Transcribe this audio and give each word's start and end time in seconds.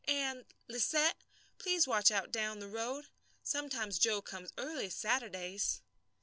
And, 0.07 0.45
Lisette, 0.67 1.13
please 1.59 1.85
watch 1.85 2.09
out 2.09 2.31
down 2.31 2.57
the 2.57 2.67
road. 2.67 3.05
Sometimes 3.43 3.99
Joe 3.99 4.19
comes 4.19 4.49
early 4.57 4.89
Saturdays." 4.89 5.81